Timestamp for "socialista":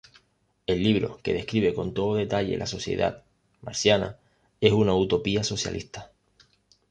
5.43-6.09